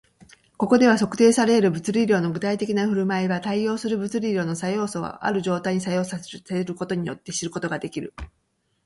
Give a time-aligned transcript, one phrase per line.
[0.57, 8.15] ここでは、測定され得る物理量の具体的な振る舞いは、対応する物理量の作用素をある状態に作用させることによって知ることができる